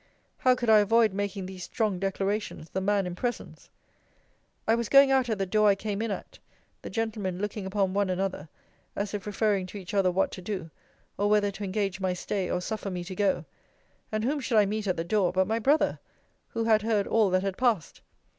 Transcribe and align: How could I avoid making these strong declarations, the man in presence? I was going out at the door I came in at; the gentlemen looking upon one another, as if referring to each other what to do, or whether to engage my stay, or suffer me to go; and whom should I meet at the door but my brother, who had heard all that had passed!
How 0.39 0.55
could 0.55 0.67
I 0.71 0.79
avoid 0.79 1.13
making 1.13 1.45
these 1.45 1.63
strong 1.65 1.99
declarations, 1.99 2.71
the 2.71 2.81
man 2.81 3.05
in 3.05 3.13
presence? 3.13 3.69
I 4.67 4.73
was 4.73 4.89
going 4.89 5.11
out 5.11 5.29
at 5.29 5.37
the 5.37 5.45
door 5.45 5.67
I 5.69 5.75
came 5.75 6.01
in 6.01 6.09
at; 6.09 6.39
the 6.81 6.89
gentlemen 6.89 7.37
looking 7.37 7.67
upon 7.67 7.93
one 7.93 8.09
another, 8.09 8.49
as 8.95 9.13
if 9.13 9.27
referring 9.27 9.67
to 9.67 9.77
each 9.77 9.93
other 9.93 10.09
what 10.09 10.31
to 10.31 10.41
do, 10.41 10.71
or 11.19 11.29
whether 11.29 11.51
to 11.51 11.63
engage 11.63 11.99
my 11.99 12.13
stay, 12.13 12.49
or 12.49 12.61
suffer 12.61 12.89
me 12.89 13.03
to 13.03 13.15
go; 13.15 13.45
and 14.11 14.23
whom 14.23 14.39
should 14.39 14.57
I 14.57 14.65
meet 14.65 14.87
at 14.87 14.97
the 14.97 15.03
door 15.03 15.31
but 15.31 15.45
my 15.45 15.59
brother, 15.59 15.99
who 16.47 16.63
had 16.63 16.81
heard 16.81 17.05
all 17.05 17.29
that 17.29 17.43
had 17.43 17.55
passed! 17.55 18.01